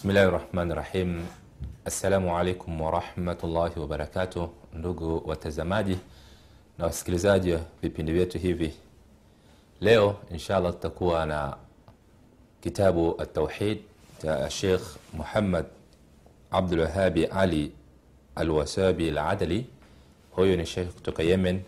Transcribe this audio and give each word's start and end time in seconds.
Bismillahi 0.00 0.32
rahmani 0.32 0.74
rahim. 0.76 1.26
Assalamu 1.84 2.32
alaikum 2.36 2.80
warahmatullahi 2.80 3.80
wabarakatuh, 3.80 4.48
ndugu 4.74 5.22
watazamaji 5.28 5.98
na 6.78 6.84
wasikilizaji 6.86 7.52
wa 7.52 7.60
vipindi 7.82 8.12
vyetu 8.12 8.38
hivi. 8.38 8.72
Leo 9.80 10.16
inshallah 10.32 10.72
tutakuwa 10.72 11.26
na 11.26 11.56
kitabu 12.60 13.20
Atauhid 13.22 13.78
cha 14.22 14.50
Sheikh 14.50 14.80
Muhammad 15.12 15.64
Abdulwahabi 16.50 17.24
Ali 17.26 17.72
Alwasabi 18.34 19.08
Aladali. 19.08 19.66
Huyu 20.30 20.56
ni 20.56 20.66
sheikh 20.66 20.88
kutoka 20.88 21.22
Yemen, 21.22 21.62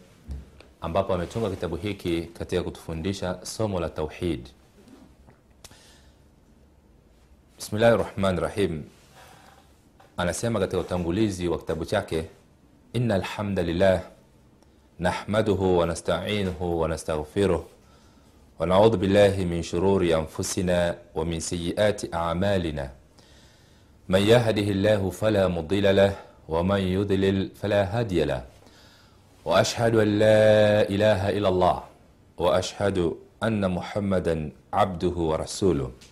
ambapo 0.80 1.14
ametunga 1.14 1.50
kitabu 1.50 1.76
hiki 1.76 2.22
katika 2.22 2.62
kutufundisha 2.62 3.38
somo 3.46 3.80
la 3.80 3.88
tauhid. 3.88 4.48
بسم 7.72 7.80
الله 7.80 7.94
الرحمن 7.94 8.38
الرحيم 8.38 8.84
أنا 10.20 10.32
سيما 10.32 10.60
قتل 10.60 10.84
تنقليزي 10.84 11.48
وكتبتك 11.48 12.28
إن 12.96 13.12
الحمد 13.12 13.58
لله 13.58 14.00
نحمده 15.00 15.60
ونستعينه 15.80 16.60
ونستغفره 16.60 17.66
ونعوذ 18.60 18.96
بالله 18.96 19.34
من 19.48 19.62
شرور 19.62 20.04
أنفسنا 20.04 20.96
ومن 21.14 21.40
سيئات 21.40 22.14
أعمالنا 22.14 22.90
من 24.08 24.20
يهده 24.20 24.68
الله 24.76 25.10
فلا 25.10 25.48
مضل 25.48 25.96
له 25.96 26.12
ومن 26.48 26.80
يضلل 26.80 27.50
فلا 27.56 27.82
هادي 27.98 28.24
له 28.24 28.44
وأشهد 29.44 29.94
أن 29.96 30.08
لا 30.18 30.44
إله 30.92 31.20
إلا 31.40 31.48
الله 31.48 31.78
وأشهد 32.38 33.16
أن 33.42 33.70
محمدا 33.70 34.50
عبده 34.72 35.16
ورسوله 35.30 36.11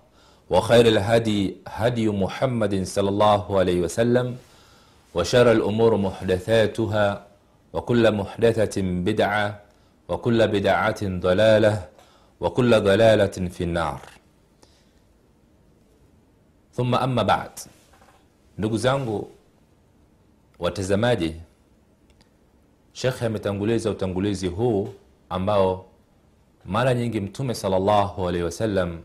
وخير 0.51 0.85
الهدي 0.87 1.57
هدي 1.67 2.05
محمد 2.23 2.73
صلى 2.83 3.09
الله 3.09 3.43
عليه 3.59 3.79
وسلم 3.87 4.27
وشر 5.15 5.47
الأمور 5.51 5.91
محدثاتها 5.97 7.05
وكل 7.73 8.03
محدثة 8.11 8.75
بدعة 9.07 9.45
وكل 10.09 10.39
بدعة 10.47 11.01
ضلالة 11.27 11.75
وكل 12.41 12.71
ضلالة 12.89 13.35
في 13.55 13.63
النار. 13.63 14.01
ثم 16.73 16.95
أما 16.95 17.23
بعد 17.23 17.51
ndugu 18.57 18.77
zangu 18.77 19.27
watazamaji 20.59 21.35
shekhe 22.93 23.25
ametanguliza 23.25 23.89
utangulizi 23.91 24.47
huu 24.47 24.89
ambao 25.29 25.85
mara 26.65 26.93
nyingi 26.93 27.19
mtume 27.21 27.53
salllahu 27.55 28.27
alaihi 28.27 28.43
wasallam 28.45 28.99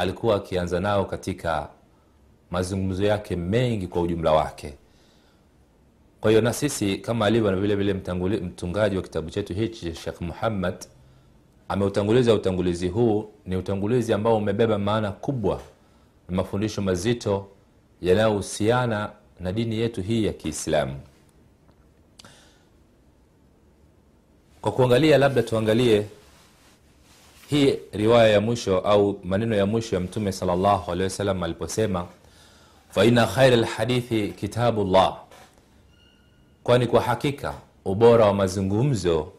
alikuwa 0.00 0.36
akianza 0.36 0.80
nao 0.80 1.04
katika 1.04 1.68
mazungumzo 2.50 3.04
yake 3.04 3.36
mengi 3.36 3.86
kwa 3.86 4.02
ujumla 4.02 4.32
wake. 4.32 4.74
Kwa 6.20 6.30
hiyo 6.30 6.42
na 6.42 6.52
sisi 6.52 6.96
kama 6.96 7.26
alivyo 7.26 7.50
na 7.50 7.56
vile 7.56 7.94
mtungaji 8.42 8.96
wa 8.96 9.02
kitabu 9.02 9.30
chetu 9.30 9.54
hichi 9.54 9.94
shekh 9.94 10.20
muhammad 10.20 10.74
ameutanguliza 11.68 12.34
utangulizi 12.34 12.88
huu 12.88 13.30
ni 13.46 13.56
utangulizi 13.56 14.12
ambao 14.12 14.36
umebeba 14.36 14.78
maana 14.78 15.12
kubwa 15.12 15.60
na 16.28 16.36
mafundisho 16.36 16.82
mazito 16.82 17.46
yanayohusiana 18.02 19.10
na 19.40 19.52
dini 19.52 19.76
yetu 19.78 20.02
hii 20.02 20.24
ya 20.24 20.32
kiislamu. 20.32 21.00
Kwa 24.60 24.72
kuangalia 24.72 25.18
labda 25.18 25.42
tuangalie 25.42 26.06
hii 27.50 27.78
riwaya 27.92 28.28
ya 28.28 28.40
mwisho 28.40 28.78
au 28.78 29.20
maneno 29.24 29.56
ya 29.56 29.66
mwisho 29.66 29.96
ya 29.96 30.00
mtume 30.00 30.34
alehi 30.42 31.02
wasallam 31.02 31.42
aliposema 31.42 32.06
faina 32.90 33.26
khaira 33.26 33.56
lhadithi 33.56 34.28
kitabullah 34.28 35.16
kwani 36.62 36.86
kwa 36.86 37.00
hakika 37.00 37.54
ubora 37.84 38.26
wa 38.26 38.34
mazungumzo 38.34 39.32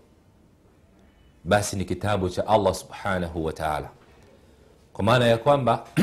basi 1.43 1.75
ni 1.75 1.85
kitabu 1.85 2.29
cha 2.29 2.47
allah 2.47 2.73
subhanahu 2.73 3.45
wa 3.45 3.53
taala. 3.53 3.89
Kwa 4.93 5.03
maana 5.03 5.27
ya 5.27 5.37
kwamba 5.37 5.85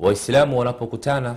waislamu 0.00 0.58
wanapokutana 0.58 1.36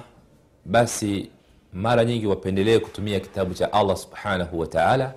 basi 0.66 1.30
mara 1.74 2.06
nyingi 2.06 2.28
wapendelee 2.28 2.80
kutumia 2.80 3.20
kitabu 3.20 3.54
cha 3.54 3.74
allah 3.74 3.98
subhanahu 3.98 4.60
wa 4.60 4.68
taala 4.68 5.14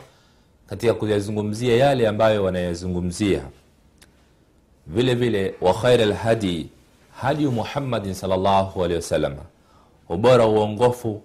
katika 0.66 0.94
kuyazungumzia 0.94 1.76
yale 1.76 2.08
ambayo 2.08 2.44
wanayazungumzia. 2.44 3.42
Vile 4.86 5.14
vile 5.14 5.54
wa 5.60 5.74
khaira 5.74 6.04
lhadi 6.04 6.70
hadi 7.20 7.46
muhammadin 7.46 8.14
salllahu 8.14 8.84
alehi 8.84 8.96
wasallam 8.96 9.34
ubora 10.08 10.46
uongofu 10.46 11.22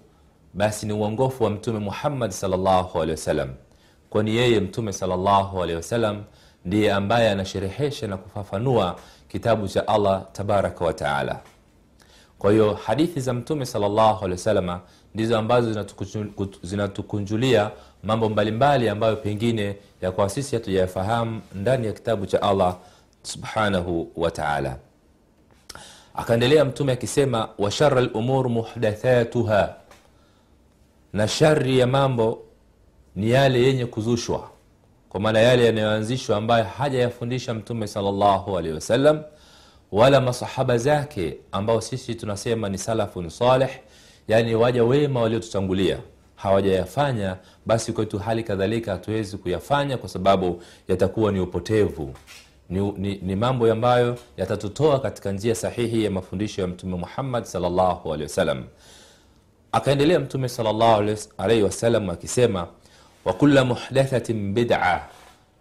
basi 0.54 0.86
ni 0.86 0.92
uongofu 0.92 1.44
wa 1.44 1.50
mtume 1.50 1.78
muhammad 1.78 2.30
salllahu 2.30 2.98
alehi 3.02 3.10
wasallam 3.10 3.48
kwani 4.10 4.36
yeye 4.36 4.60
mtume 4.60 4.92
salllahu 4.92 5.62
alehi 5.62 5.76
wasallam 5.76 6.22
ndiye 6.64 6.92
ambaye 6.92 7.30
anasherehesha 7.30 8.06
na 8.06 8.16
kufafanua 8.16 8.96
kitabu 9.28 9.68
cha 9.68 9.88
allah 9.88 10.24
tabaraka 10.32 10.84
wataala 10.84 11.40
kwa 12.38 12.52
hiyo 12.52 12.74
hadithi 12.74 13.20
za 13.20 13.32
mtume 13.32 13.66
salllahu 13.66 14.18
alehi 14.24 14.32
wasalama 14.32 14.80
ndizo 15.14 15.38
ambazo 15.38 15.84
zinatukunjulia 16.62 17.70
mambo 18.02 18.28
mbalimbali 18.28 18.88
ambayo 18.88 19.16
pengine 19.16 19.76
ya 20.02 20.12
kwa 20.12 20.28
sisi 20.28 20.56
hatujayafahamu 20.56 21.40
ndani 21.54 21.86
ya 21.86 21.92
kitabu 21.92 22.26
cha 22.26 22.42
allah 22.42 22.76
subhanahu 23.22 24.08
wa 24.16 24.30
taala. 24.30 24.76
Akaendelea 26.14 26.64
mtume 26.64 26.92
akisema 26.92 27.48
wa 27.58 27.70
shara 27.70 28.00
lumur 28.00 28.48
muhdathatuha. 28.48 29.74
Na 31.12 31.28
shari 31.28 31.78
ya 31.78 31.86
mambo 31.86 32.42
ni 33.16 33.30
yale 33.30 33.62
yenye 33.62 33.86
kuzushwa. 33.86 34.48
Kwa 35.08 35.20
maana 35.20 35.40
yale 35.40 35.64
yanayoanzishwa 35.66 36.36
ambayo 36.36 36.64
hajayafundisha 36.64 37.54
mtume 37.54 37.86
salllahu 37.86 38.58
alehi 38.58 38.74
wasallam 38.74 39.22
wala 39.92 40.20
masahaba 40.20 40.78
zake 40.78 41.36
ambao 41.52 41.80
sisi 41.80 42.14
tunasema 42.14 42.68
ni 42.68 42.78
salafun 42.78 43.28
saleh 43.30 43.70
yani 44.28 44.54
waja 44.54 44.84
wema 44.84 45.20
waliotutangulia 45.20 45.98
hawajayafanya 46.42 47.36
basi 47.66 47.92
kwetu 47.92 48.18
hali 48.18 48.42
kadhalika 48.44 48.92
hatuwezi 48.92 49.36
kuyafanya 49.38 49.96
kwa 49.96 50.08
sababu 50.08 50.62
yatakuwa 50.88 51.32
ni 51.32 51.40
upotevu. 51.40 52.14
Ni, 52.70 52.92
ni, 52.92 53.14
ni 53.22 53.36
mambo 53.36 53.72
ambayo 53.72 54.18
yatatutoa 54.36 55.00
katika 55.00 55.32
njia 55.32 55.54
sahihi 55.54 56.04
ya 56.04 56.10
mafundisho 56.10 56.62
ya 56.62 56.68
mtume 56.68 56.96
muhammad 56.96 57.44
wasallam. 58.22 58.64
Akaendelea 59.72 60.20
mtume 60.20 60.48
salllahu 60.48 61.16
alaihi 61.38 61.62
akisema 62.10 62.66
wakula 63.24 63.64
muhdathatin 63.64 64.52
bida 64.54 65.04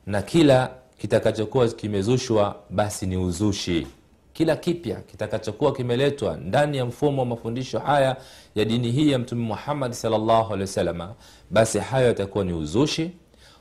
na 0.05 0.21
kila 0.21 0.69
kitakachokuwa 0.97 1.67
kimezushwa 1.67 2.55
basi 2.69 3.05
ni 3.05 3.17
uzushi 3.17 3.87
kila 4.33 4.55
kipya 4.55 4.95
kitakachokuwa 4.95 5.73
kimeletwa 5.73 6.37
ndani 6.37 6.77
ya 6.77 6.85
mfumo 6.85 7.21
wa 7.21 7.25
mafundisho 7.25 7.79
haya 7.79 8.17
ya 8.55 8.65
dini 8.65 8.91
hii 8.91 9.11
ya 9.11 9.19
mtume 9.19 9.43
muhammadi 9.43 9.95
salllahu 9.95 10.53
alehi 10.53 10.61
wasalama 10.61 11.13
basi 11.49 11.79
hayo 11.79 12.07
yatakuwa 12.07 12.43
ni 12.45 12.53
uzushi 12.53 13.11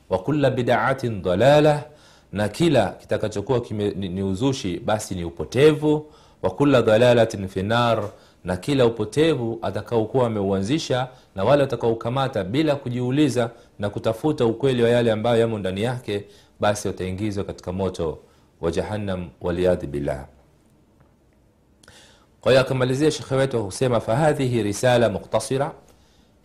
wa 0.09 0.19
kula 0.19 0.49
bidaatin 0.49 1.21
dalala 1.21 1.83
na 2.31 2.49
kila 2.49 2.89
kitakachokuwa 2.89 3.61
ni 3.95 4.23
uzushi 4.23 4.79
basi 4.79 5.15
ni 5.15 5.23
upotevu 5.23 6.05
wa 6.41 6.49
kula 6.49 6.81
dalalatin 6.81 7.47
finar, 7.47 8.03
na 8.43 8.57
kila 8.57 8.85
upotevu 8.85 9.59
atakaokuwa 9.61 10.27
ameuanzisha 10.27 11.07
na 11.35 11.43
wale 11.43 11.61
watakaokamata 11.61 12.43
bila 12.43 12.75
kujiuliza 12.75 13.49
na 13.79 13.89
kutafuta 13.89 14.45
ukweli 14.45 14.83
wa 14.83 14.89
yale 14.89 15.11
ambayo 15.11 15.39
yamo 15.41 15.59
ndani 15.59 15.81
yake 15.81 16.25
basi 16.59 16.87
wataingizwa 16.87 17.43
katika 17.43 17.71
moto 17.71 18.19
wa 18.61 18.71
jahannam 18.71 19.29
waliyadhi 19.41 19.87
billah 19.87 20.25
kwa 22.41 22.51
hiyo 22.51 22.61
akamalizia 22.61 23.11
shekhe 23.11 23.35
wetu 23.35 23.57
kwa 23.57 23.65
kusema 23.65 23.99
fahadhihi 23.99 24.63
risala 24.63 25.09
muktasira 25.09 25.71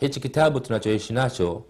hichi 0.01 0.21
kitabu 0.21 0.61
tunachoishi 0.61 1.13
nacho 1.13 1.63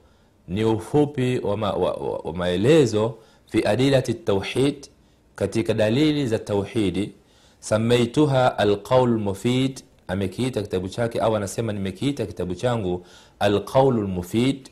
ni 0.49 0.65
ufupi 0.65 1.39
wa, 1.39 1.57
ma, 1.57 1.73
wa, 1.73 1.93
wa, 1.93 2.19
wa 2.19 2.33
maelezo 2.33 3.15
fi 3.47 3.67
adilati 3.67 4.15
tauhid 4.15 4.87
katika 5.35 5.75
dalili 5.75 6.27
za 6.27 6.39
tauhidi. 6.39 7.13
Samaituha 7.61 8.59
alqaul 8.59 9.19
mufid 9.19 9.81
amekiita 10.09 10.63
kitabu 10.63 10.89
chake 10.89 11.21
au 11.21 11.37
anasema 11.37 11.73
nimekiita 11.73 12.27
kitabu 12.27 12.55
changu 12.55 13.07
alqaulu 13.39 14.03
lmufid 14.03 14.69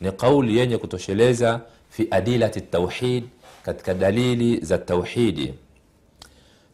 ni 0.00 0.12
qauli 0.12 0.58
yenye 0.58 0.78
kutosheleza 0.78 1.60
fi 1.90 2.08
adilati 2.10 2.60
tauhid 2.60 3.24
katika 3.62 3.94
dalili 3.94 4.60
za 4.60 4.78
tauhidi. 4.78 5.54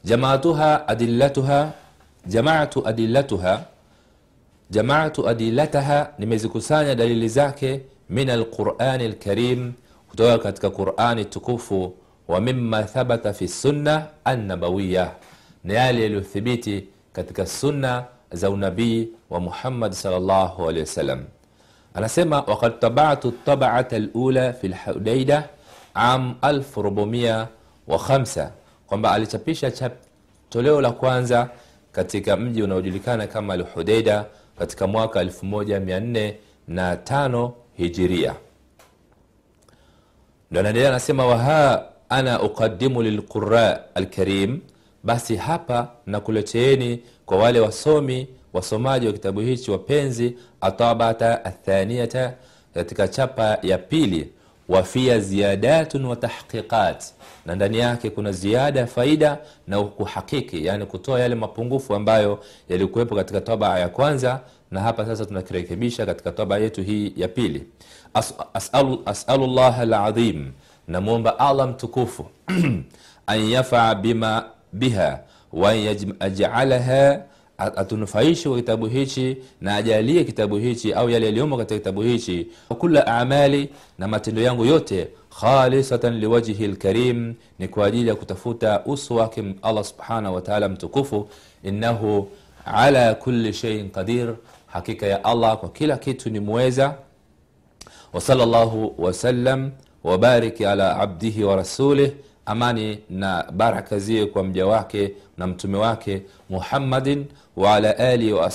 Jamaatuha 0.05 0.88
adillatuha 0.88 1.72
jamaatu 2.26 2.88
adillatuha 2.88 3.64
jamaatu 4.70 5.28
adilataha 5.28 6.11
nimezikusanya 6.19 6.94
dalili 6.94 7.28
zake 7.28 7.81
min 8.11 8.31
alqurani 8.31 9.08
lkarim 9.08 9.73
kutoka 10.08 10.38
katika 10.38 10.70
qurani 10.70 11.25
tukufu 11.25 11.94
wa 12.28 12.40
mima 12.40 12.82
thabata 12.82 13.32
fi 13.32 13.49
sunna 13.49 14.06
annabawiya 14.25 15.11
na 15.64 15.75
yale 15.75 16.02
yaliyothibiti 16.02 16.84
katika 17.12 17.46
sunna 17.46 18.05
za 18.32 18.50
unabii 18.50 19.08
wa 19.31 19.40
muhammad 19.40 19.93
salllahu 19.93 20.62
alehi 20.69 20.81
wasallam 20.81 21.25
anasema 21.94 22.40
wakad 22.40 22.79
tabatu 22.79 23.31
tabaata 23.31 23.99
lula 23.99 24.52
fi 24.52 24.69
lhudaida 24.69 25.49
am 25.94 26.34
1405 26.43 28.49
kwamba 28.87 29.12
alichapisha 29.12 29.70
chap, 29.70 29.93
toleo 30.50 30.81
la 30.81 30.90
kwanza 30.90 31.50
katika 31.96 32.37
mji 32.37 32.62
unaojulikana 32.62 33.26
kama 33.26 33.54
alhudaida 33.54 34.25
katika 34.58 34.87
mwaka 34.87 35.25
1405 35.25 37.50
hijiria. 37.76 38.34
Ndo 40.50 40.60
anaendelea 40.60 40.88
anasema 40.88 41.26
waha 41.26 41.84
ana 42.08 42.43
uqadimu 42.43 43.02
lilqura 43.02 43.94
alkarim. 43.94 44.60
Basi 45.04 45.37
hapa 45.37 45.88
nakuleteeni 46.06 47.02
kwa 47.26 47.38
wale 47.38 47.60
wasomi 47.60 48.28
wasomaji 48.52 49.06
wa 49.06 49.12
kitabu 49.12 49.40
hichi 49.40 49.70
wapenzi 49.70 50.37
atabata 50.60 51.44
athaniyata 51.44 52.34
katika 52.75 53.08
chapa 53.08 53.58
ya 53.62 53.78
pili 53.78 54.32
wafia 54.68 55.20
ziyadatun 55.20 56.04
wa 56.04 56.16
tahqiqat. 56.16 57.04
Na 57.46 57.54
ndani 57.54 57.78
yake 57.78 58.10
kuna 58.10 58.32
ziada 58.32 58.80
ya 58.80 58.86
faida 58.86 59.38
na 59.66 59.82
kuhakiki 59.82 60.66
yani 60.66 60.86
kutoa 60.86 61.20
yale 61.20 61.34
mapungufu 61.34 61.94
ambayo 61.94 62.38
yalikuwepo 62.68 63.14
katika 63.16 63.40
tabaa 63.40 63.78
ya 63.78 63.88
kwanza 63.88 64.40
na 64.70 64.80
hapa 64.80 65.06
sasa 65.06 65.26
tunakirekebisha 65.26 66.06
katika 66.06 66.32
tabaa 66.32 66.58
yetu 66.58 66.82
hii 66.82 67.12
ya 67.16 67.28
pili. 67.28 67.66
As, 68.14 68.34
asalu, 68.54 69.02
asalu 69.06 69.46
namwomba 70.88 71.38
allah 71.38 71.69
mtukufu 71.69 72.26
an 73.26 73.50
yafaa 73.50 73.94
bima 73.94 74.44
biha 74.72 75.20
wa 75.52 75.74
yajalaha 75.74 77.20
atunufaishe 77.58 78.49
kwa 78.49 78.58
kitabu 78.58 78.87
hichi 78.87 79.37
na 79.61 79.76
ajalie 79.76 80.25
kitabu 80.25 80.56
hichi 80.56 80.93
au 80.93 81.11
yale 81.11 81.26
yaliyomo 81.26 81.56
katika 81.56 81.79
kitabu 81.79 82.03
hichi. 82.03 82.47
Kula 82.79 83.06
amali 83.06 83.69
na 83.99 84.08
matendo 84.08 84.43
yangu 84.43 84.64
yote 84.64 85.08
khalisatan 85.41 86.19
liwajhi 86.19 86.67
lkarim 86.67 87.35
ni 87.58 87.69
kwa 87.69 87.87
ajili 87.87 88.08
ya 88.08 88.14
kutafuta 88.14 88.82
uso 88.85 89.14
wake 89.14 89.44
allah 89.62 89.85
subhanahu 89.85 90.35
wataala 90.35 90.69
mtukufu. 90.69 91.29
Innahu 91.64 92.29
ala 92.64 93.14
kuli 93.14 93.53
sheiin 93.53 93.91
qadir 93.91 94.35
hakika 94.67 95.06
ya 95.06 95.25
allah 95.25 95.56
kwa 95.56 95.69
kila 95.69 95.97
kitu 95.97 96.31
ni 96.31 96.41
mweza. 96.41 96.94
Wasala 98.12 98.47
llahu 98.47 98.94
wasallam 98.99 99.70
wabariki 100.05 100.67
ala 100.67 100.97
abdihi 101.00 101.44
wa 101.44 101.56
rasulih 101.56 102.12
amani 102.46 102.98
na 103.10 103.43
baraka 103.52 103.98
ziwe 103.98 104.26
kwa 104.26 104.44
mja 104.44 104.66
wake 104.66 105.12
na 105.38 105.46
mtume 105.46 105.78
wake 105.78 106.22
muhammadin 106.50 107.25
waala 107.56 107.98
alihi 107.98 108.32
wa 108.32 108.50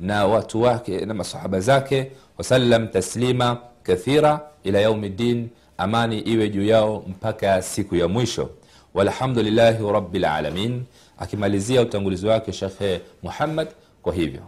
na 0.00 0.26
watu 0.26 0.62
wake 0.62 1.06
na 1.06 1.14
masahaba 1.14 1.60
zake. 1.60 2.10
Wasallam 2.38 2.88
taslima 2.88 3.58
kathira 3.82 4.40
ila 4.64 4.80
yaumi 4.80 5.08
ddin 5.08 5.48
amani 5.78 6.18
iwe 6.18 6.48
juu 6.48 6.64
yao 6.64 7.04
mpaka 7.08 7.62
siku 7.62 7.96
ya 7.96 8.08
mwisho. 8.08 8.50
Walhamdulillahi 8.94 9.92
rabilalamin 9.92 10.82
akimalizia 11.18 11.82
utangulizi 11.82 12.26
wake 12.26 12.52
shekhe 12.52 13.00
muhammad 13.22 13.68
kwa 14.02 14.14
hivyo. 14.14 14.40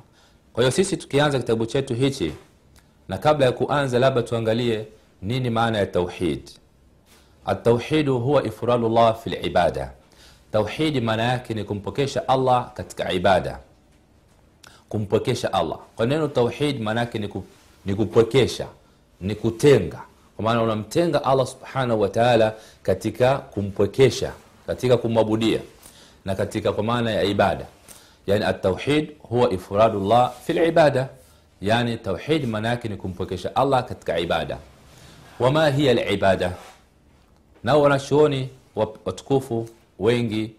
Kwa 0.53 0.63
hiyo 0.63 0.71
sisi 0.71 0.97
tukianza 0.97 1.39
kitabu 1.39 1.67
chetu 1.67 1.95
hichi 1.95 2.33
na 3.09 3.19
kabla 3.19 3.47
ya 3.47 3.53
kuanza 3.53 3.99
labda 3.99 4.23
tuangalie 4.23 4.87
nini 5.23 5.51
maana 5.51 5.79
ya 5.79 5.87
tauhid 5.87 6.41
التوحيد 7.49 8.09
هو 8.09 8.39
إفراد 8.39 8.85
الله 8.85 9.13
في 9.13 9.27
العبادة. 9.27 9.93
توحيد 10.53 10.97
مناك 11.03 11.49
كني 11.49 11.65
كمبكيش 11.65 12.19
الله 12.19 12.69
كتك 12.77 13.01
عبادة. 13.01 13.61
كمبكيش 14.93 15.47
الله. 15.47 15.79
قلنا 15.97 16.25
التوحيد 16.25 16.81
معناه 16.81 17.05
كني 17.05 17.31
نكمبكيش 17.87 18.63
نكتنغ 19.23 19.93
كما 20.39 20.55
نمتنغ 20.55 21.33
الله 21.33 21.45
سبحانه 21.45 21.95
وتعالى 21.95 22.55
كتك 22.85 23.21
كمبكيش 23.55 24.25
كتك 24.69 25.01
كمبودية 25.01 25.61
نكتك 26.27 26.69
كما 26.69 27.01
نا 27.01 27.11
عبادة. 27.11 27.67
يعني 28.29 28.51
التوحيد 28.51 29.15
هو 29.33 29.45
إفراد 29.47 29.95
الله 29.95 30.33
في 30.45 30.53
العبادة. 30.53 31.09
يعني 31.63 31.95
التوحيد 31.95 32.49
مناك 32.49 32.83
كني 32.83 32.97
كمبكيش 32.97 33.47
الله 33.47 33.81
كتك 33.81 34.11
عبادة. 34.11 34.59
وما 35.41 35.75
هي 35.75 35.93
العبادة؟ 35.93 36.53
Nao 37.65 37.83
wanachuoni 37.83 38.49
watukufu 38.77 39.69
wengi 39.99 40.51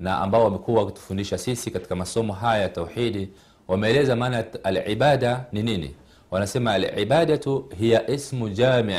na 0.00 0.18
ambao 0.18 0.44
wamekuwa 0.44 0.82
wakitufundisha 0.82 1.38
sisi 1.38 1.70
katika 1.70 1.96
masomo 1.96 2.32
haya 2.32 2.62
ya 2.62 2.68
tauhidi 2.68 3.28
wameeleza 3.68 4.16
maana 4.16 4.44
alibada 4.64 5.44
ni 5.52 5.62
nini? 5.62 5.94
Wanasema 6.30 6.72
alibadatu 6.72 7.64
hiya 7.78 8.10
ismu 8.10 8.48
jami. 8.48 8.94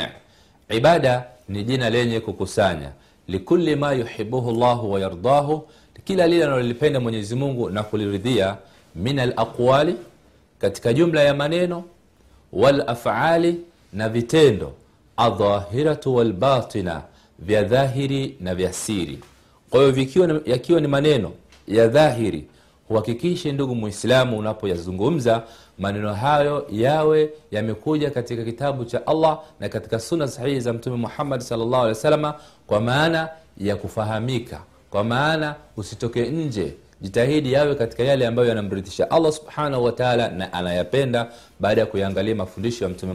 Ibada 0.68 1.24
ni 1.48 1.64
jina 1.64 1.90
lenye 1.90 2.20
kukusanya. 2.20 2.90
Likuli 3.28 3.76
ma 3.76 3.92
yuhibuhu 3.92 4.52
llahu 4.52 4.92
wayardahu 4.92 5.68
kila 6.04 6.26
lile 6.26 6.44
analolipenda 6.44 7.00
mwenyezi 7.00 7.34
mungu 7.34 7.70
na 7.70 7.82
kuliridhia 7.82 8.56
min 8.94 9.18
alaqwali 9.18 9.96
katika 10.58 10.92
jumla 10.92 11.22
ya 11.22 11.34
maneno 11.34 11.84
walafali 12.52 13.60
na 13.92 14.08
vitendo 14.08 14.72
aldhahiratu 15.16 16.14
walbatina 16.16 17.02
vya 17.40 17.62
dhahiri 17.62 18.36
na 18.40 18.54
vya 18.54 18.72
siri. 18.72 19.18
Kwa 19.70 19.80
hiyo 19.80 19.92
yakiwa 20.46 20.80
ni 20.80 20.88
maneno 20.88 21.32
ya 21.68 21.88
dhahiri 21.88 22.44
uhakikishe 22.90 23.52
ndugu 23.52 23.74
muislamu 23.74 24.38
unapoyazungumza 24.38 25.42
maneno 25.78 26.14
hayo 26.14 26.66
yawe 26.72 27.30
yamekuja 27.50 28.10
katika 28.10 28.44
kitabu 28.44 28.84
cha 28.84 29.06
allah 29.06 29.38
na 29.60 29.68
katika 29.68 29.98
suna 30.00 30.28
sahihi 30.28 30.60
za 30.60 30.72
mtume 30.72 30.96
alih 31.82 31.88
wasalama 31.88 32.34
kwa 32.66 32.80
maana 32.80 33.28
ya 33.58 33.76
kufahamika. 33.76 34.60
Kwa 34.90 35.04
maana 35.04 35.54
usitoke 35.76 36.26
nje 36.30 36.74
jitahidi 37.00 37.52
yawe 37.52 37.74
katika 37.74 38.02
yale 38.02 38.26
ambayo 38.26 38.48
yanamridhisha 38.48 39.10
allah 39.10 39.32
subhanahu 39.32 39.84
wataala 39.84 40.28
na 40.28 40.52
anayapenda 40.52 41.26
baada 41.60 41.80
ya 41.80 41.86
kuyaangalia 41.86 42.34
mafundisho 42.34 42.84
ya 42.84 42.90
mtume 42.90 43.12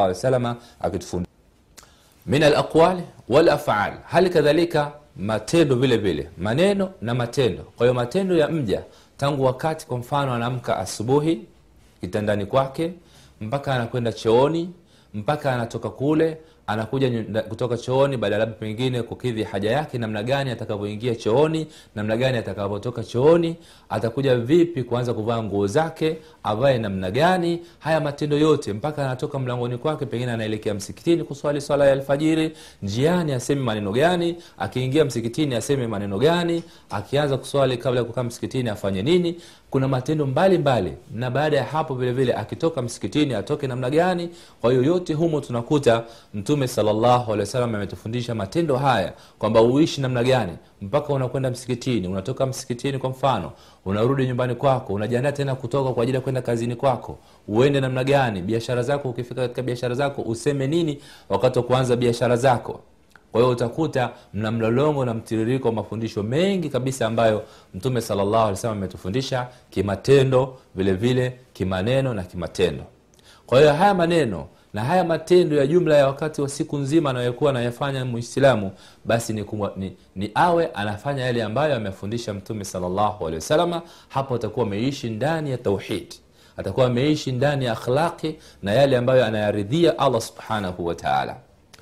alih 0.00 0.08
wasalama 0.08 0.56
akitufundisha 0.80 1.29
min 2.30 2.42
alaqwali 2.42 3.02
walafal 3.28 3.92
hali 4.04 4.30
kadhalika 4.30 4.92
matendo 5.16 5.74
vile 5.76 5.96
vile. 5.96 6.28
Maneno 6.38 6.90
na 7.02 7.14
matendo. 7.14 7.62
Kwa 7.76 7.86
hiyo 7.86 7.94
matendo 7.94 8.36
ya 8.36 8.48
mja 8.48 8.82
tangu 9.16 9.44
wakati 9.44 9.86
kwa 9.86 9.98
mfano 9.98 10.32
anaamka 10.34 10.76
asubuhi 10.78 11.44
kitandani 12.00 12.46
kwake 12.46 12.92
mpaka 13.40 13.74
anakwenda 13.74 14.12
chooni 14.12 14.70
mpaka 15.14 15.52
anatoka 15.54 15.90
kule 15.90 16.38
anakuja 16.66 17.24
kutoka 17.48 17.76
chooni 17.76 18.16
baada 18.16 18.38
labda 18.38 18.54
pengine 18.54 19.02
kukidhi 19.02 19.42
haja 19.42 19.70
yake 19.70 19.98
namna 19.98 20.22
gani 20.22 20.50
atakavyoingia 20.50 21.14
chooni 21.14 21.66
namna 21.94 22.16
gani 22.16 22.38
atakavyotoka 22.38 23.04
chooni 23.04 23.56
atakuja 23.88 24.36
vipi 24.36 24.82
kuanza 24.82 25.14
kuvaa 25.14 25.42
nguo 25.42 25.66
zake 25.66 26.16
avae 26.42 26.78
namna 26.78 27.10
gani 27.10 27.60
haya 27.78 28.00
matendo 28.00 28.38
yote 28.38 28.72
mpaka 28.72 29.04
anatoka 29.04 29.38
mlangoni 29.38 29.78
kwake 29.78 30.06
pengine 30.06 30.32
anaelekea 30.32 30.74
msikitini 30.74 31.24
kuswali 31.24 31.60
swala 31.60 31.86
ya 31.86 31.92
alfajiri 31.92 32.52
njiani 32.82 33.32
aseme 33.32 33.60
maneno 33.60 33.92
gani 33.92 34.36
akiingia 34.58 35.04
msikitini 35.04 35.54
aseme 35.54 35.86
maneno 35.86 36.18
gani 36.18 36.62
akianza 36.90 37.36
kuswali 37.36 37.76
kabla 37.76 38.00
ya 38.00 38.04
kukaa 38.04 38.22
msikitini 38.22 38.68
afanye 38.68 39.02
nini 39.02 39.36
kuna 39.70 39.88
matendo 39.88 40.26
mbalimbali 40.26 40.88
mbali. 40.90 41.02
na 41.14 41.30
baada 41.30 41.56
ya 41.56 41.64
hapo 41.64 41.94
vile 41.94 42.12
vile 42.12 42.34
akitoka 42.34 42.82
msikitini 42.82 43.34
atoke 43.34 43.66
namna 43.66 43.90
gani 43.90 44.30
kwa 44.60 44.70
hiyo 44.70 44.82
yote 44.84 45.14
humo 45.14 45.40
tunakuta 45.40 46.04
mtume 46.34 46.59
alehi 47.32 47.40
wasallam 47.40 47.74
ametufundisha 47.74 48.34
matendo 48.34 48.76
haya 48.76 49.12
kwamba 49.38 49.62
uishi 49.62 50.00
namna 50.00 50.24
gani? 50.24 50.52
Mpaka 50.82 51.12
unakwenda 51.12 51.50
msikitini 51.50 52.08
unatoka 52.08 52.46
msikitini 52.46 52.98
kwa 52.98 53.10
mfano 53.10 53.52
unarudi 53.84 54.26
nyumbani 54.26 54.54
kwako 54.54 54.92
unajiandaa 54.92 55.32
tena 55.32 55.54
kutoka 55.54 55.92
kwa 55.92 56.02
ajili 56.02 56.16
ya 56.16 56.22
kwenda 56.22 56.42
kazini 56.42 56.76
kwako 56.76 57.18
uende 57.48 57.80
namna 57.80 58.04
gani? 58.04 58.42
Biashara 58.42 58.82
zako 58.82 59.08
ukifika 59.10 59.40
katika 59.40 59.62
biashara 59.62 59.94
zako 59.94 60.22
useme 60.22 60.66
nini 60.66 60.98
wakati 61.28 61.58
wa 61.58 61.64
kuanza 61.64 61.96
biashara 61.96 62.36
zako? 62.36 62.80
Kwa 63.32 63.40
hiyo 63.40 63.52
utakuta 63.52 64.10
mna 64.34 64.50
mlolongo 64.50 65.04
na 65.04 65.14
mtiririko 65.14 65.68
wa 65.68 65.74
mafundisho 65.74 66.22
mengi 66.22 66.68
kabisa 66.68 67.06
ambayo 67.06 67.42
mtume 67.74 68.00
wasallam 68.00 68.78
ametufundisha 68.78 69.46
kimatendo 69.70 70.58
vile 70.74 70.92
vile 70.92 71.38
kimaneno 71.52 72.14
na 72.14 72.22
kimatendo. 72.22 72.84
Kwa 73.46 73.60
hiyo 73.60 73.72
haya 73.72 73.94
maneno 73.94 74.46
na 74.74 74.84
haya 74.84 75.04
matendo 75.04 75.56
ya 75.56 75.66
jumla 75.66 75.96
ya 75.96 76.06
wakati 76.06 76.42
wa 76.42 76.48
siku 76.48 76.78
nzima 76.78 77.10
anayokuwa 77.10 77.50
anayafanya 77.50 78.04
muislamu 78.04 78.70
basi 79.04 79.32
ni, 79.32 79.44
kumwa, 79.44 79.72
ni, 79.76 79.96
ni 80.16 80.30
awe 80.34 80.66
anafanya 80.74 81.24
yale 81.24 81.42
ambayo 81.42 81.76
amefundisha 81.76 82.34
mtume 82.34 82.64
salllahu 82.64 83.26
alehi 83.28 83.44
hapo 84.08 84.34
atakuwa 84.34 84.66
ameishi 84.66 85.10
ndani 85.10 85.50
ya 85.50 85.58
tauhid. 85.58 86.14
Atakuwa 86.56 86.86
ameishi 86.86 87.32
ndani 87.32 87.64
ya 87.64 87.72
akhlaqi 87.72 88.36
na 88.62 88.72
yale 88.72 88.96
ambayo 88.96 89.24
anayaridhia 89.24 89.98
allah 89.98 90.20
subhanahu 90.20 90.86
wataala 90.86 91.36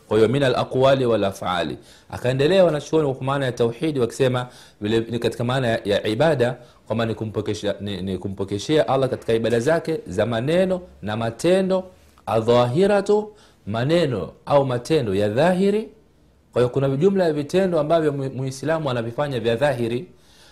kwa 0.09 0.17
hiyo 0.17 0.29
min 0.29 0.43
alaqwali 0.43 1.07
walafali 1.07 1.79
akaendelea 2.11 2.65
wanachuoni 2.65 3.15
kwa 3.15 3.25
maana 3.27 3.45
ya 3.45 3.53
tauhidi 3.53 4.01
wakisema 4.01 4.47
vile 4.81 5.19
katika 5.19 5.45
maana 5.45 5.69
ya, 5.69 5.81
ya 5.85 6.07
ibada 6.07 6.57
kwamba 6.87 7.07
ni 7.07 8.19
kumpokeshea 8.19 8.89
allah 8.89 9.09
katika 9.09 9.33
ibada 9.33 9.61
zake 9.61 10.01
za 10.07 10.27
maneno 10.27 10.81
na 11.03 11.17
matendo 11.17 11.85
adhahiratu 12.29 13.33
maneno 13.67 14.33
au 14.47 14.65
matendo 14.67 15.15
ya 15.15 15.29
dhahiri. 15.29 15.89
Kwa 16.53 16.63
hiyo 16.63 16.69
kuna 16.69 16.89
jumla 16.89 17.25
ya 17.25 17.33
vitendo 17.33 17.81
ambavyo 17.81 18.13
muislamu 18.13 18.91
anavifanya 18.91 19.41
vya 19.41 19.57
dhahiri. 19.57 20.09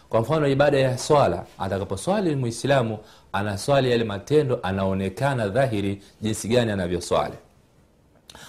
Kwa 0.08 0.20
mfano 0.20 0.48
ibada 0.48 0.78
ya 0.78 0.98
swala 0.98 1.44
atakaposwali 1.58 2.36
muislamu 2.36 2.98
anaswali 3.32 3.90
yale 3.90 4.04
matendo 4.04 4.60
anaonekana 4.62 5.48
dhahiri 5.48 6.02
jinsi 6.20 6.48
gani 6.48 6.72
anavyoswali. 6.72 7.34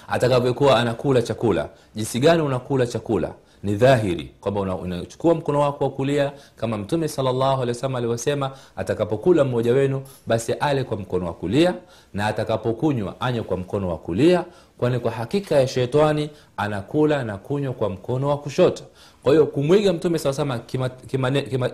Atakavyokuwa 0.07 0.79
anakula 0.79 1.21
chakula 1.21 1.69
jinsi 1.95 2.19
gani 2.19 2.41
unakula 2.41 2.87
chakula 2.87 3.33
ni 3.63 3.75
dhahiri 3.75 4.31
kwamba 4.41 4.61
unachukua 4.61 5.35
mkono 5.35 5.59
wako 5.59 5.83
wa 5.83 5.89
kulia 5.89 6.31
kama 6.55 6.77
mtume 6.77 7.07
wasallam 7.17 7.95
alivyosema 7.95 8.51
atakapokula 8.75 9.43
mmoja 9.43 9.73
wenu 9.73 10.01
basi 10.27 10.53
ale 10.53 10.83
kwa 10.83 10.97
mkono 10.97 11.25
wa 11.25 11.33
kulia 11.33 11.73
na 12.13 12.27
atakapokunywa 12.27 13.21
anywe 13.21 13.43
kwa 13.43 13.57
mkono 13.57 13.89
wa 13.89 13.97
kulia 13.97 14.45
kwani 14.77 14.99
kwa 14.99 15.11
hakika 15.11 15.55
ya 15.55 15.67
shetani 15.67 16.29
anakula 16.57 17.23
na 17.23 17.37
kunywa 17.37 17.73
kwa 17.73 17.89
mkono 17.89 18.29
wa 18.29 18.37
kushoto. 18.37 18.83
Kwa 19.23 19.31
hiyo 19.31 19.45
kumwiga 19.45 19.93
mtume 19.93 20.19
saa 20.19 20.33
sama 20.33 20.59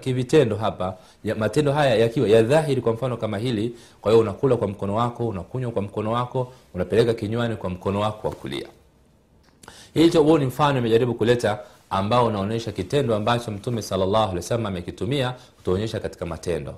kivitendo 0.02 0.56
hapa 0.56 0.98
ya, 1.24 1.36
matendo 1.36 1.72
haya 1.72 1.96
yakiwa 1.96 2.28
ya 2.30 2.44
dhahiri 2.44 2.82
kwa 2.82 2.94
mfano 2.94 3.18
kama 3.18 3.38
hili 3.38 3.75
kwa 4.02 4.12
hiyo 4.12 4.22
unakula 4.22 4.56
kwa 4.58 4.68
mkono 4.68 4.96
wako 4.96 5.28
unakunywa 5.28 5.72
kwa 5.72 5.82
mkono 5.82 6.12
wako 6.12 6.54
unapeleka 6.74 7.13
kinywani 7.13 7.56
kwa 7.56 7.70
mkono 7.70 8.00
wako 8.00 8.28
wa 8.28 8.34
kulia 8.36 8.68
hicho 9.93 10.24
huo 10.24 10.38
ni 10.38 10.46
mfano 10.46 10.79
imejaribu 10.79 11.13
kuleta 11.13 11.60
ambao 11.89 12.25
unaonyesha 12.25 12.72
kitendo 12.72 13.15
ambacho 13.15 13.51
mtume 13.51 13.82
wasallam 14.36 14.65
amekitumia 14.65 15.34
kutuonyesha 15.58 16.00
katika 16.00 16.25
matendo 16.25 16.75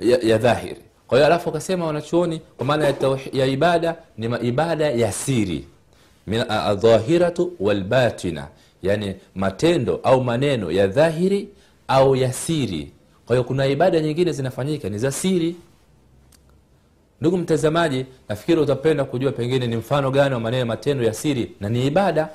ya, 0.00 0.18
ya 0.18 0.38
dhahiri. 0.38 0.80
Kwa 1.06 1.18
hiyo 1.18 1.26
alafu 1.26 1.48
akasema 1.50 1.86
wanachuoni 1.86 2.40
kwa 2.56 2.66
maana 2.66 2.84
ya, 2.86 2.94
ya 3.32 3.46
ibada 3.46 3.96
ni 4.18 4.26
ibada 4.48 4.90
ya 4.90 5.12
siri. 5.12 5.66
Adhahiratu 6.48 7.52
walbatina 7.60 8.48
yani 8.82 9.14
matendo 9.34 10.00
au 10.02 10.24
maneno 10.24 10.70
ya 10.70 10.86
dhahiri 10.86 11.48
au 11.88 12.16
ya 12.16 12.32
siri. 12.32 12.92
Kwa 13.26 13.36
hiyo 13.36 13.44
kuna 13.44 13.66
ibada 13.66 14.00
nyingine 14.00 14.32
zinafanyika 14.32 14.88
ni 14.88 14.98
za 14.98 15.12
siri 15.12 15.56
ndugu 17.24 17.36
mtazamaji 17.38 18.06
nafikiri 18.28 18.60
utapenda 18.60 19.04
kujua 19.04 19.32
pengine 19.32 19.66
ni 19.66 19.76
mfano 19.76 20.10
gani 20.10 20.34
wa 20.34 20.40
maneno 20.40 20.66
matendo 20.66 21.04
ya 21.04 21.14
siri 21.14 21.52
na 21.60 21.68
ni 21.68 21.86
ibada. 21.86 22.28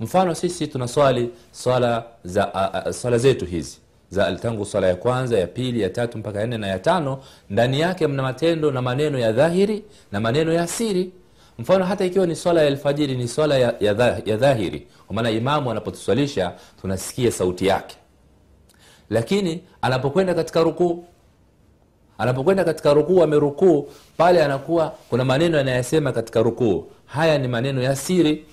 Mfano 0.00 0.34
sisi 0.34 0.66
tunaswali 0.66 1.30
swala 1.52 2.04
za 2.24 2.54
a, 2.54 2.84
a, 2.86 2.92
swala 2.92 3.18
zetu 3.18 3.46
hizi. 3.46 3.78
Za 4.10 4.32
tangu 4.32 4.64
swala 4.64 4.86
ya 4.86 4.94
kwanza 4.96 5.38
ya 5.38 5.46
pili 5.46 5.80
ya 5.80 5.90
tatu 5.90 6.18
mpaka 6.18 6.40
ya 6.40 6.46
nne 6.46 6.58
na 6.58 6.66
ya 6.66 6.78
tano 6.78 7.20
ndani 7.50 7.80
yake 7.80 8.06
mna 8.06 8.22
matendo 8.22 8.70
na 8.70 8.82
maneno 8.82 9.18
ya 9.18 9.32
dhahiri 9.32 9.84
na 10.12 10.20
maneno 10.20 10.52
ya 10.52 10.66
siri. 10.66 11.12
Mfano 11.58 11.84
hata 11.84 12.04
ikiwa 12.04 12.26
ni 12.26 12.36
swala 12.36 12.60
ya 12.62 12.66
alfajiri 12.68 13.16
ni 13.16 13.28
swala 13.28 13.58
ya, 13.58 13.74
ya, 13.80 14.22
ya 14.24 14.36
dhahiri. 14.36 14.86
Kwa 15.06 15.16
maana 15.16 15.30
imamu 15.30 15.70
anapotuswalisha 15.70 16.52
tunasikia 16.80 17.32
sauti 17.32 17.66
yake. 17.66 17.96
Lakini 19.10 19.62
anapokwenda 19.82 20.34
katika 20.34 20.62
rukuu 20.62 21.04
anapokwenda 22.22 22.64
katika 22.64 22.94
rukuu 22.94 23.22
amerukuu 23.22 23.88
pale 24.16 24.44
anakuwa 24.44 24.94
kuna 25.10 25.24
maneno 25.24 25.58
anayasema 25.58 26.12
katika 26.12 26.42
rukuu. 26.42 26.86
Haya 27.06 27.38
ni 27.38 27.48
maneno 27.48 27.82
ya 27.82 27.96
siri. 27.96 28.44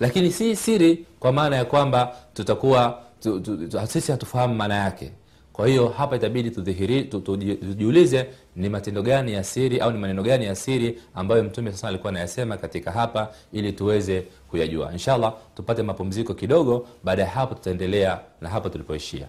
Lakini 0.00 0.30
si 0.32 0.56
siri 0.56 1.06
kwa 1.20 1.32
maana 1.32 1.56
ya 1.56 1.64
kwamba 1.64 2.16
tutakuwa 2.34 2.98
tu, 3.20 3.40
tu, 3.40 3.56
tu, 3.68 3.86
sisi 3.86 4.12
hatufahamu 4.12 4.54
maana 4.54 4.74
yake. 4.76 5.12
Kwa 5.52 5.68
hiyo 5.68 5.88
hapa 5.88 6.16
itabidi 6.16 6.50
tudhihiri 6.50 7.04
tujiulize 7.04 8.26
ni 8.56 8.68
matendo 8.68 9.02
gani 9.02 9.32
ya 9.32 9.44
siri 9.44 9.78
au 9.80 9.90
ni 9.92 9.98
maneno 9.98 10.22
gani 10.22 10.44
ya 10.44 10.54
siri 10.54 10.98
ambayo 11.14 11.44
mtume 11.44 11.72
sasa 11.72 11.88
alikuwa 11.88 12.10
anayasema 12.10 12.56
katika 12.56 12.90
hapa 12.92 13.28
ili 13.52 13.72
tuweze 13.72 14.24
kuyajua. 14.50 14.92
Inshallah 14.92 15.34
tupate 15.56 15.82
mapumziko 15.82 16.34
kidogo. 16.34 16.88
Baada 17.04 17.22
ya 17.22 17.28
hapo 17.28 17.54
tutaendelea 17.54 18.20
na 18.40 18.48
hapa 18.48 18.70
tulipoishia 18.70 19.26